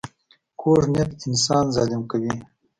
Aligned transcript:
کوږ 0.59 0.83
نیت 0.93 1.11
انسان 1.27 1.65
ظالم 1.75 2.01
کوي 2.11 2.33